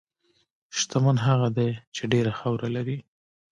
[0.77, 2.97] شتمن هغه دی چې ډېره خاوره لري.